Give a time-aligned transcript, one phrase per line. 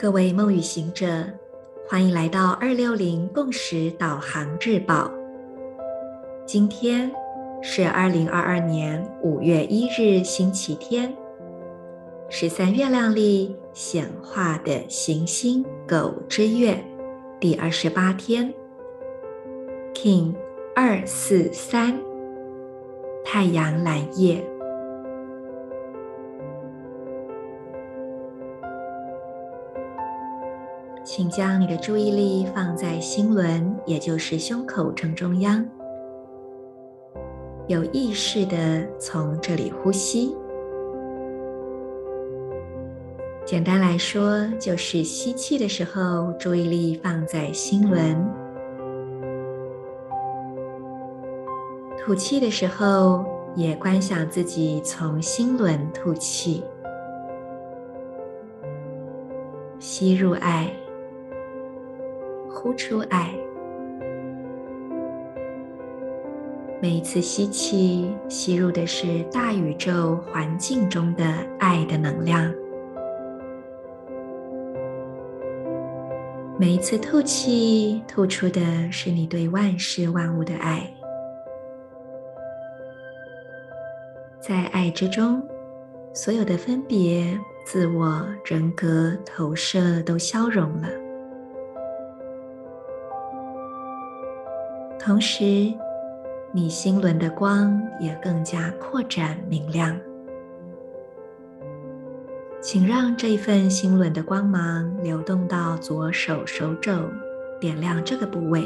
[0.00, 1.26] 各位梦与行者，
[1.86, 5.12] 欢迎来到二六零共识导航日报。
[6.46, 7.12] 今天
[7.60, 11.14] 是二零二二年五月一日，星期天，
[12.30, 16.82] 十三月亮历显化的行星狗之月
[17.38, 18.50] 第二十八天
[19.92, 20.34] ，King
[20.74, 22.00] 二四三，
[23.22, 24.42] 太阳蓝夜。
[31.12, 35.66] 请将你的注意力放在心轮，也就是胸口正中央，
[37.66, 40.36] 有意识的从这里呼吸。
[43.44, 48.14] 简单来说，就是吸气的时候，注意力放在心轮；
[51.98, 53.24] 吐气的时候，
[53.56, 56.62] 也观想自己从心轮吐气，
[59.80, 60.72] 吸入爱。
[62.62, 63.34] 呼出爱，
[66.78, 71.24] 每一次吸气，吸入的是大宇宙环境中的
[71.58, 72.52] 爱的能量；
[76.58, 78.60] 每一次吐气，吐出的
[78.92, 80.86] 是你对万事万物的爱。
[84.38, 85.42] 在爱之中，
[86.12, 90.99] 所有的分别、自我、人格、投射都消融了。
[95.02, 95.72] 同时，
[96.52, 99.98] 你心轮的光也更加扩展明亮。
[102.60, 106.92] 请让这一份心轮的光芒流动到左手手肘，
[107.58, 108.60] 点亮这个部位；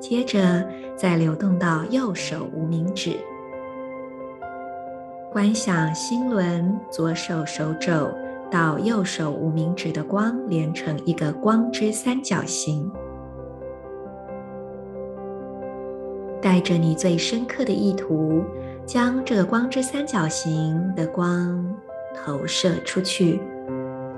[0.00, 3.16] 接着再流动到右手无名指，
[5.30, 8.10] 观想心轮左手手肘
[8.50, 12.90] 到右手无名指的光连成一个光之三角形。
[16.42, 18.42] 带着你最深刻的意图，
[18.84, 21.72] 将这个光之三角形的光
[22.16, 23.40] 投射出去，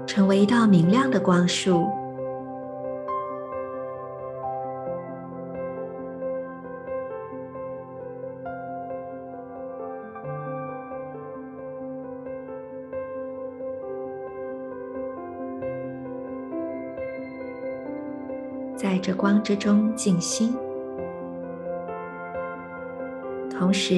[0.06, 1.86] 成为一道明亮的光束。
[18.74, 20.54] 在这光之中静心。
[23.56, 23.94] 同时，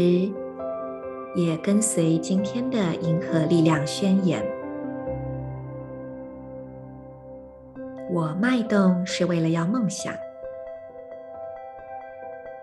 [1.35, 4.45] 也跟随今天的银河力量宣言。
[8.11, 10.15] 我脉动是为了要梦想，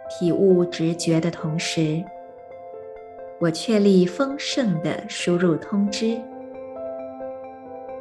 [0.08, 2.04] 体悟直觉的同时，
[3.40, 6.22] 我确立丰盛的输入通知，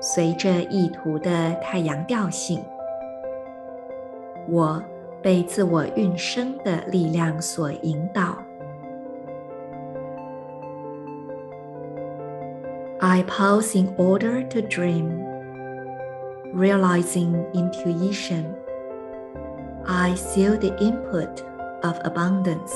[0.01, 2.63] 随着意图的太阳调性，
[4.49, 4.81] 我
[5.23, 8.37] 被自我运生的力量所引导。
[13.05, 15.19] I pause in order to dream,
[16.53, 18.55] realizing intuition.
[19.89, 21.43] I seal the input
[21.83, 22.73] of abundance.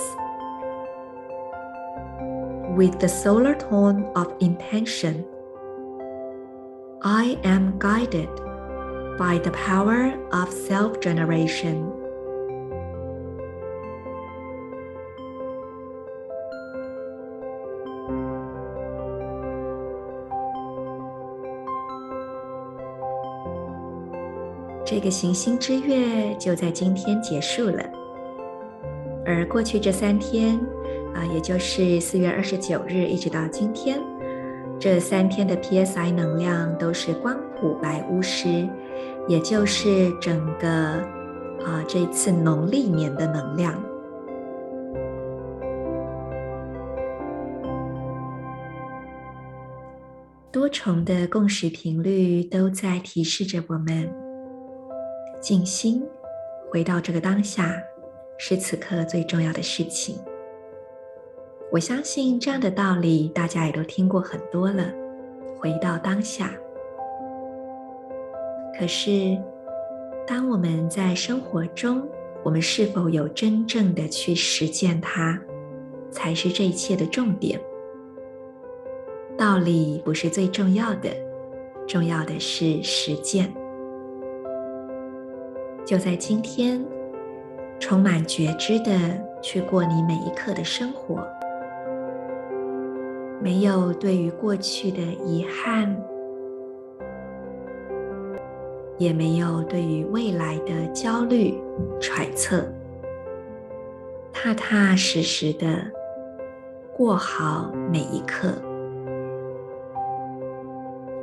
[2.76, 5.25] With the solar tone of intention,
[7.03, 8.34] I am guided
[9.16, 11.96] by the power of self-generation.
[24.86, 27.82] 这个行星之月就在今天结束了，
[29.26, 30.56] 而过去这三天，
[31.12, 34.00] 啊，也就是四月二十九日一直到今天，
[34.78, 38.69] 这三天的 PSI 能量都是光谱白巫师，
[39.26, 43.74] 也就是整个啊这次农历年的能量。
[50.53, 54.26] 多重的共识频率都在提示着我们。
[55.47, 56.04] 静心，
[56.69, 57.81] 回到这个当下，
[58.37, 60.19] 是此刻最重要的事情。
[61.71, 64.93] 我相信这样的道理大家也都听过很多了。
[65.57, 66.51] 回到当下。
[68.77, 69.41] 可是，
[70.27, 72.04] 当我们在生活中，
[72.42, 75.41] 我们是否有真正的去实践它，
[76.10, 77.60] 才是这一切的重点。
[79.39, 81.09] 道理不是最重要的，
[81.87, 83.49] 重要的是实践。
[85.86, 86.84] 就在今天，
[87.78, 88.91] 充满觉知的
[89.41, 91.24] 去过你每一刻的生活，
[93.41, 95.97] 没有对于过去的遗憾，
[98.98, 101.56] 也没有对于未来的焦虑
[102.00, 102.65] 揣测，
[104.32, 105.68] 踏踏实实的
[106.97, 108.48] 过好每一刻。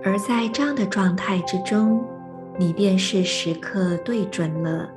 [0.05, 2.01] 而在这样的状态之中，
[2.57, 4.89] 你便是时刻对准了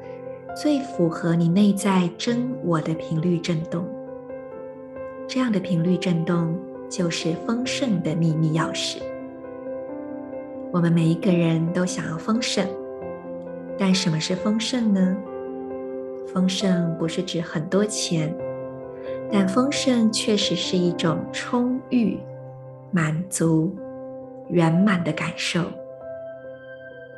[0.55, 3.87] 最符合你内在真我的频率振动。
[5.27, 6.59] 这样的频率振动
[6.89, 8.99] 就是丰盛的秘密钥匙。
[10.73, 12.67] 我们每一个人都想要丰盛，
[13.79, 15.17] 但什么是丰盛呢？
[16.33, 18.35] 丰盛不是指很多钱，
[19.33, 22.19] 但丰盛确实是一种充裕、
[22.91, 23.75] 满足。
[24.49, 25.61] 圆满的感受，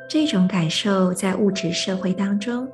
[0.09, 2.67] 这种感受在物质社会当中，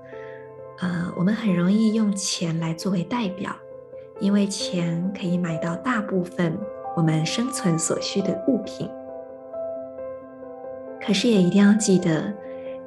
[0.80, 3.54] 呃，我们很容易用钱来作为代表，
[4.22, 6.58] 因为钱可以买到大部分
[6.96, 8.90] 我们生存所需的物品。
[11.06, 12.34] 可是也一定要记得，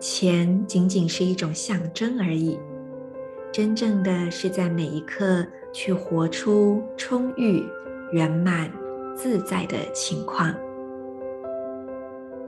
[0.01, 2.59] 钱仅仅是一种象征而已，
[3.53, 5.45] 真正的是在每一刻
[5.75, 7.63] 去活出充裕、
[8.13, 8.73] 圆满、
[9.15, 10.55] 自在的情况。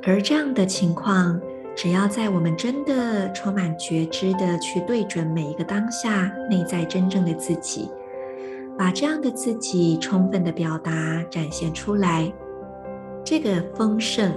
[0.02, 1.38] 而这样的情况，
[1.76, 7.90] 只要在我们真的充满觉知的去对准每一个当下内在真正的自己，
[8.76, 10.92] 把这样的自己充分的表达
[11.30, 12.30] 展现出来，
[13.24, 14.30] 这个丰盛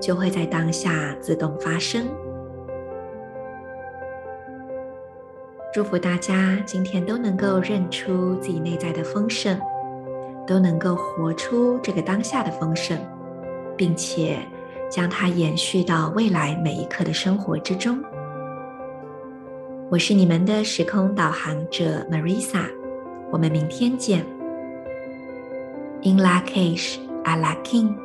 [0.00, 2.06] 就会在当下自动发生。
[5.72, 9.58] 祝福大家今天都能够认出自己内在的丰盛，
[10.46, 12.96] 都能够活出这个当下的丰盛，
[13.76, 14.38] 并且。
[14.94, 18.00] 将它延续到未来每一刻的生活之中。
[19.90, 22.64] 我是你们的时空导航者 Marisa，
[23.32, 24.24] 我们明天见。
[26.04, 27.96] In La Cage, a la King